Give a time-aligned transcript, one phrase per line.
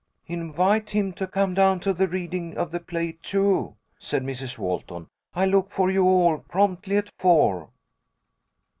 [0.25, 4.57] "Invite him to come down to the reading of the play, too," said Mrs.
[4.57, 5.05] Walton.
[5.35, 7.69] "I'll look for you all promptly at four."